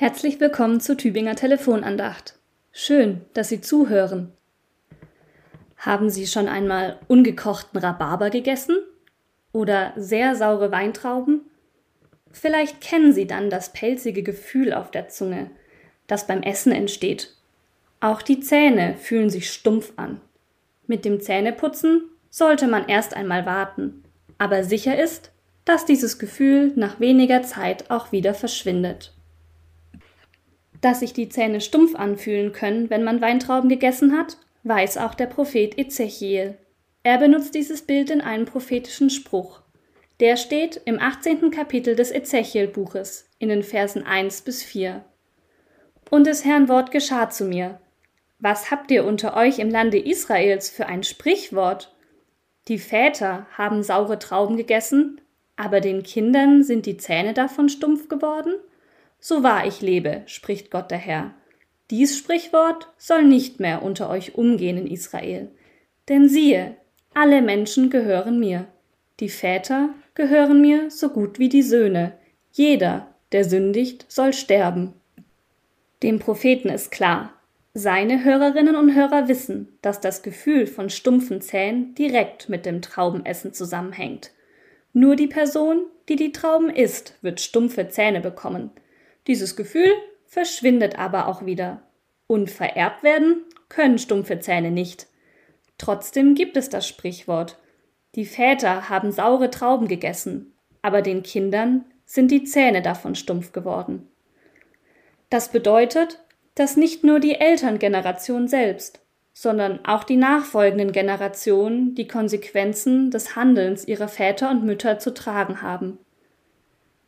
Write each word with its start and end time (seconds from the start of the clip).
Herzlich 0.00 0.40
willkommen 0.40 0.80
zur 0.80 0.96
Tübinger 0.96 1.36
Telefonandacht. 1.36 2.38
Schön, 2.72 3.20
dass 3.34 3.50
Sie 3.50 3.60
zuhören. 3.60 4.32
Haben 5.76 6.08
Sie 6.08 6.26
schon 6.26 6.48
einmal 6.48 6.98
ungekochten 7.06 7.78
Rhabarber 7.78 8.30
gegessen? 8.30 8.78
Oder 9.52 9.92
sehr 9.96 10.36
saure 10.36 10.72
Weintrauben? 10.72 11.42
Vielleicht 12.32 12.80
kennen 12.80 13.12
Sie 13.12 13.26
dann 13.26 13.50
das 13.50 13.74
pelzige 13.74 14.22
Gefühl 14.22 14.72
auf 14.72 14.90
der 14.90 15.10
Zunge, 15.10 15.50
das 16.06 16.26
beim 16.26 16.42
Essen 16.42 16.72
entsteht. 16.72 17.36
Auch 18.00 18.22
die 18.22 18.40
Zähne 18.40 18.96
fühlen 18.96 19.28
sich 19.28 19.50
stumpf 19.50 19.92
an. 19.96 20.22
Mit 20.86 21.04
dem 21.04 21.20
Zähneputzen 21.20 22.04
sollte 22.30 22.68
man 22.68 22.88
erst 22.88 23.14
einmal 23.14 23.44
warten, 23.44 24.02
aber 24.38 24.64
sicher 24.64 24.98
ist, 24.98 25.30
dass 25.66 25.84
dieses 25.84 26.18
Gefühl 26.18 26.72
nach 26.74 27.00
weniger 27.00 27.42
Zeit 27.42 27.90
auch 27.90 28.12
wieder 28.12 28.32
verschwindet 28.32 29.12
dass 30.80 31.00
sich 31.00 31.12
die 31.12 31.28
Zähne 31.28 31.60
stumpf 31.60 31.94
anfühlen 31.94 32.52
können, 32.52 32.90
wenn 32.90 33.04
man 33.04 33.20
Weintrauben 33.20 33.68
gegessen 33.68 34.16
hat, 34.16 34.36
weiß 34.64 34.98
auch 34.98 35.14
der 35.14 35.26
Prophet 35.26 35.78
Ezechiel. 35.78 36.56
Er 37.02 37.18
benutzt 37.18 37.54
dieses 37.54 37.82
Bild 37.82 38.10
in 38.10 38.20
einem 38.20 38.44
prophetischen 38.44 39.10
Spruch. 39.10 39.60
Der 40.20 40.36
steht 40.36 40.82
im 40.84 41.00
18. 41.00 41.50
Kapitel 41.50 41.96
des 41.96 42.10
Ezechiel-Buches, 42.10 43.26
in 43.38 43.48
den 43.48 43.62
Versen 43.62 44.04
1 44.04 44.42
bis 44.42 44.62
4. 44.62 45.02
Und 46.10 46.26
des 46.26 46.44
Herrn 46.44 46.68
Wort 46.68 46.90
geschah 46.90 47.30
zu 47.30 47.44
mir. 47.44 47.80
Was 48.38 48.70
habt 48.70 48.90
ihr 48.90 49.04
unter 49.04 49.36
euch 49.36 49.58
im 49.58 49.70
Lande 49.70 49.98
Israels 49.98 50.68
für 50.68 50.86
ein 50.86 51.04
Sprichwort? 51.04 51.94
Die 52.68 52.78
Väter 52.78 53.46
haben 53.56 53.82
saure 53.82 54.18
Trauben 54.18 54.56
gegessen, 54.56 55.20
aber 55.56 55.80
den 55.80 56.02
Kindern 56.02 56.62
sind 56.62 56.86
die 56.86 56.96
Zähne 56.96 57.32
davon 57.32 57.68
stumpf 57.68 58.08
geworden? 58.08 58.54
So 59.20 59.42
wahr 59.42 59.66
ich 59.66 59.80
lebe, 59.80 60.22
spricht 60.26 60.70
Gott 60.70 60.90
der 60.90 60.98
Herr. 60.98 61.34
Dies 61.90 62.16
Sprichwort 62.16 62.88
soll 62.96 63.24
nicht 63.24 63.60
mehr 63.60 63.82
unter 63.82 64.08
euch 64.08 64.34
umgehen 64.34 64.78
in 64.78 64.86
Israel. 64.86 65.50
Denn 66.08 66.28
siehe, 66.28 66.76
alle 67.14 67.42
Menschen 67.42 67.90
gehören 67.90 68.40
mir. 68.40 68.66
Die 69.18 69.28
Väter 69.28 69.90
gehören 70.14 70.60
mir 70.60 70.90
so 70.90 71.10
gut 71.10 71.38
wie 71.38 71.48
die 71.48 71.62
Söhne. 71.62 72.14
Jeder, 72.52 73.08
der 73.32 73.44
sündigt, 73.44 74.06
soll 74.08 74.32
sterben. 74.32 74.94
Dem 76.02 76.18
Propheten 76.18 76.68
ist 76.68 76.90
klar, 76.90 77.34
seine 77.74 78.24
Hörerinnen 78.24 78.74
und 78.74 78.94
Hörer 78.94 79.28
wissen, 79.28 79.68
dass 79.82 80.00
das 80.00 80.22
Gefühl 80.22 80.66
von 80.66 80.90
stumpfen 80.90 81.40
Zähnen 81.40 81.94
direkt 81.94 82.48
mit 82.48 82.66
dem 82.66 82.82
Traubenessen 82.82 83.52
zusammenhängt. 83.52 84.32
Nur 84.92 85.14
die 85.14 85.28
Person, 85.28 85.84
die 86.08 86.16
die 86.16 86.32
Trauben 86.32 86.70
isst, 86.70 87.14
wird 87.22 87.40
stumpfe 87.40 87.88
Zähne 87.88 88.20
bekommen. 88.20 88.70
Dieses 89.30 89.54
Gefühl 89.54 89.92
verschwindet 90.26 90.98
aber 90.98 91.28
auch 91.28 91.46
wieder. 91.46 91.82
Und 92.26 92.50
vererbt 92.50 93.04
werden 93.04 93.44
können 93.68 93.96
stumpfe 93.96 94.40
Zähne 94.40 94.72
nicht. 94.72 95.06
Trotzdem 95.78 96.34
gibt 96.34 96.56
es 96.56 96.68
das 96.68 96.88
Sprichwort. 96.88 97.56
Die 98.16 98.24
Väter 98.24 98.88
haben 98.88 99.12
saure 99.12 99.48
Trauben 99.48 99.86
gegessen, 99.86 100.52
aber 100.82 101.00
den 101.00 101.22
Kindern 101.22 101.84
sind 102.06 102.32
die 102.32 102.42
Zähne 102.42 102.82
davon 102.82 103.14
stumpf 103.14 103.52
geworden. 103.52 104.08
Das 105.28 105.52
bedeutet, 105.52 106.18
dass 106.56 106.76
nicht 106.76 107.04
nur 107.04 107.20
die 107.20 107.36
Elterngeneration 107.36 108.48
selbst, 108.48 109.00
sondern 109.32 109.84
auch 109.84 110.02
die 110.02 110.16
nachfolgenden 110.16 110.90
Generationen 110.90 111.94
die 111.94 112.08
Konsequenzen 112.08 113.12
des 113.12 113.36
Handelns 113.36 113.86
ihrer 113.86 114.08
Väter 114.08 114.50
und 114.50 114.64
Mütter 114.64 114.98
zu 114.98 115.14
tragen 115.14 115.62
haben. 115.62 115.98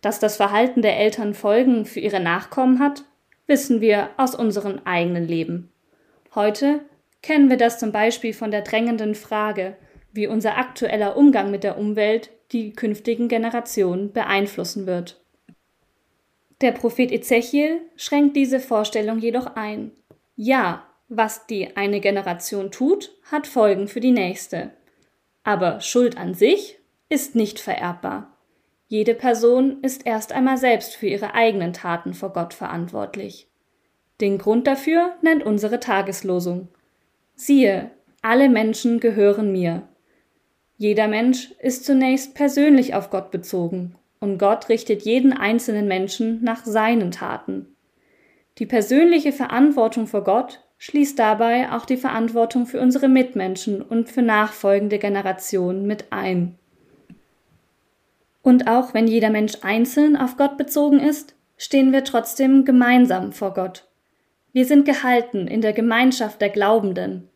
Dass 0.00 0.20
das 0.20 0.36
Verhalten 0.36 0.82
der 0.82 0.98
Eltern 0.98 1.34
Folgen 1.34 1.84
für 1.84 2.00
ihre 2.00 2.20
Nachkommen 2.20 2.78
hat, 2.78 3.04
wissen 3.46 3.80
wir 3.80 4.10
aus 4.16 4.34
unserem 4.34 4.80
eigenen 4.84 5.26
Leben. 5.26 5.72
Heute 6.34 6.80
kennen 7.22 7.50
wir 7.50 7.56
das 7.56 7.78
zum 7.78 7.90
Beispiel 7.90 8.32
von 8.32 8.50
der 8.50 8.62
drängenden 8.62 9.14
Frage, 9.14 9.76
wie 10.12 10.26
unser 10.26 10.56
aktueller 10.56 11.16
Umgang 11.16 11.50
mit 11.50 11.64
der 11.64 11.78
Umwelt 11.78 12.30
die 12.52 12.72
künftigen 12.72 13.28
Generationen 13.28 14.12
beeinflussen 14.12 14.86
wird. 14.86 15.20
Der 16.60 16.72
Prophet 16.72 17.12
Ezechiel 17.12 17.80
schränkt 17.96 18.36
diese 18.36 18.60
Vorstellung 18.60 19.18
jedoch 19.18 19.54
ein. 19.54 19.92
Ja, 20.36 20.84
was 21.08 21.46
die 21.46 21.76
eine 21.76 22.00
Generation 22.00 22.70
tut, 22.70 23.12
hat 23.30 23.46
Folgen 23.46 23.88
für 23.88 24.00
die 24.00 24.10
nächste. 24.10 24.70
Aber 25.44 25.80
Schuld 25.80 26.18
an 26.18 26.34
sich 26.34 26.78
ist 27.08 27.34
nicht 27.34 27.58
vererbbar. 27.60 28.37
Jede 28.90 29.14
Person 29.14 29.82
ist 29.82 30.06
erst 30.06 30.32
einmal 30.32 30.56
selbst 30.56 30.96
für 30.96 31.06
ihre 31.06 31.34
eigenen 31.34 31.74
Taten 31.74 32.14
vor 32.14 32.32
Gott 32.32 32.54
verantwortlich. 32.54 33.46
Den 34.22 34.38
Grund 34.38 34.66
dafür 34.66 35.12
nennt 35.20 35.44
unsere 35.44 35.78
Tageslosung. 35.78 36.68
Siehe, 37.34 37.90
alle 38.22 38.48
Menschen 38.48 38.98
gehören 38.98 39.52
mir. 39.52 39.86
Jeder 40.78 41.06
Mensch 41.06 41.52
ist 41.60 41.84
zunächst 41.84 42.34
persönlich 42.34 42.94
auf 42.94 43.10
Gott 43.10 43.30
bezogen, 43.30 43.94
und 44.20 44.38
Gott 44.38 44.70
richtet 44.70 45.02
jeden 45.02 45.34
einzelnen 45.34 45.86
Menschen 45.86 46.42
nach 46.42 46.64
seinen 46.64 47.10
Taten. 47.10 47.76
Die 48.56 48.66
persönliche 48.66 49.32
Verantwortung 49.32 50.06
vor 50.06 50.24
Gott 50.24 50.64
schließt 50.78 51.18
dabei 51.18 51.72
auch 51.72 51.84
die 51.84 51.96
Verantwortung 51.98 52.64
für 52.64 52.80
unsere 52.80 53.08
Mitmenschen 53.08 53.82
und 53.82 54.08
für 54.08 54.22
nachfolgende 54.22 54.98
Generationen 54.98 55.86
mit 55.86 56.06
ein. 56.10 56.58
Und 58.48 58.66
auch 58.66 58.94
wenn 58.94 59.06
jeder 59.06 59.28
Mensch 59.28 59.58
einzeln 59.60 60.16
auf 60.16 60.38
Gott 60.38 60.56
bezogen 60.56 61.00
ist, 61.00 61.34
stehen 61.58 61.92
wir 61.92 62.02
trotzdem 62.02 62.64
gemeinsam 62.64 63.32
vor 63.32 63.52
Gott. 63.52 63.86
Wir 64.54 64.64
sind 64.64 64.86
gehalten 64.86 65.46
in 65.46 65.60
der 65.60 65.74
Gemeinschaft 65.74 66.40
der 66.40 66.48
Glaubenden. 66.48 67.28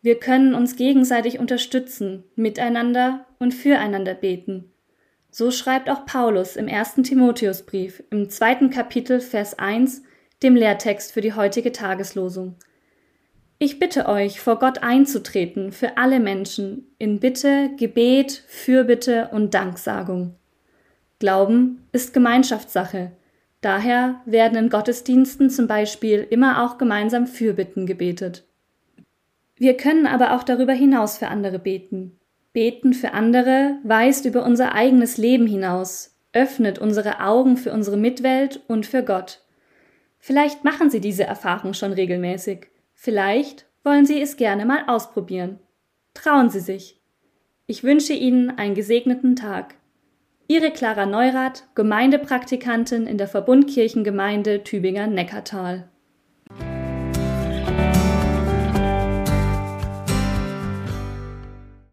Wir 0.00 0.18
können 0.18 0.54
uns 0.54 0.76
gegenseitig 0.76 1.38
unterstützen, 1.38 2.24
miteinander 2.34 3.26
und 3.38 3.52
füreinander 3.52 4.14
beten. 4.14 4.72
So 5.30 5.50
schreibt 5.50 5.90
auch 5.90 6.06
Paulus 6.06 6.56
im 6.56 6.66
ersten 6.66 7.02
Timotheusbrief 7.02 8.02
im 8.08 8.30
zweiten 8.30 8.70
Kapitel 8.70 9.20
Vers 9.20 9.58
1, 9.58 10.02
dem 10.42 10.56
Lehrtext 10.56 11.12
für 11.12 11.20
die 11.20 11.34
heutige 11.34 11.72
Tageslosung. 11.72 12.56
Ich 13.58 13.78
bitte 13.78 14.06
euch, 14.06 14.40
vor 14.40 14.58
Gott 14.58 14.82
einzutreten 14.82 15.72
für 15.72 15.98
alle 15.98 16.20
Menschen 16.20 16.86
in 16.98 17.20
Bitte, 17.20 17.68
Gebet, 17.76 18.44
Fürbitte 18.46 19.28
und 19.30 19.52
Danksagung. 19.52 20.37
Glauben 21.18 21.84
ist 21.92 22.14
Gemeinschaftssache. 22.14 23.10
Daher 23.60 24.20
werden 24.24 24.56
in 24.56 24.70
Gottesdiensten 24.70 25.50
zum 25.50 25.66
Beispiel 25.66 26.24
immer 26.30 26.64
auch 26.64 26.78
gemeinsam 26.78 27.26
Fürbitten 27.26 27.86
gebetet. 27.86 28.44
Wir 29.56 29.76
können 29.76 30.06
aber 30.06 30.36
auch 30.36 30.44
darüber 30.44 30.72
hinaus 30.72 31.18
für 31.18 31.26
andere 31.26 31.58
beten. 31.58 32.16
Beten 32.52 32.94
für 32.94 33.12
andere 33.12 33.78
weist 33.82 34.24
über 34.24 34.44
unser 34.44 34.74
eigenes 34.74 35.16
Leben 35.16 35.48
hinaus, 35.48 36.16
öffnet 36.32 36.78
unsere 36.78 37.20
Augen 37.20 37.56
für 37.56 37.72
unsere 37.72 37.96
Mitwelt 37.96 38.60
und 38.68 38.86
für 38.86 39.02
Gott. 39.02 39.42
Vielleicht 40.20 40.64
machen 40.64 40.90
Sie 40.90 41.00
diese 41.00 41.24
Erfahrung 41.24 41.74
schon 41.74 41.92
regelmäßig. 41.92 42.68
Vielleicht 42.94 43.66
wollen 43.82 44.06
Sie 44.06 44.20
es 44.20 44.36
gerne 44.36 44.66
mal 44.66 44.84
ausprobieren. 44.86 45.58
Trauen 46.14 46.50
Sie 46.50 46.60
sich. 46.60 47.00
Ich 47.66 47.82
wünsche 47.82 48.12
Ihnen 48.12 48.50
einen 48.50 48.74
gesegneten 48.74 49.34
Tag. 49.34 49.74
Ihre 50.50 50.70
Clara 50.70 51.04
Neurath, 51.04 51.64
Gemeindepraktikantin 51.74 53.06
in 53.06 53.18
der 53.18 53.28
Verbundkirchengemeinde 53.28 54.64
Tübinger 54.64 55.06
Neckartal. 55.06 55.90